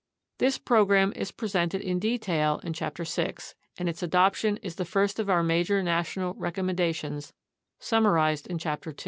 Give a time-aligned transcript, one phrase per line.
[0.39, 5.19] This program is presented in detail in Chapter 6, and its adoption is the first
[5.19, 7.33] of our major national recommendations
[7.77, 8.99] summarized in Chapter 2.